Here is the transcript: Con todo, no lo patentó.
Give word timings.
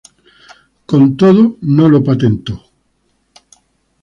Con 0.89 1.03
todo, 1.15 1.57
no 1.61 1.87
lo 1.87 2.03
patentó. 2.03 2.59